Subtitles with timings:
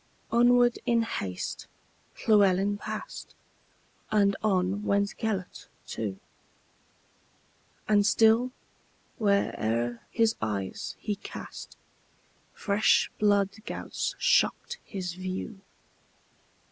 [0.31, 1.67] Onward, in haste,
[2.25, 3.35] Llewelyn passed,
[4.09, 6.19] And on went Gêlert too;
[7.87, 8.51] And still,
[9.19, 11.77] where'er his eyes he cast,
[12.55, 15.61] Fresh blood gouts shocked his view.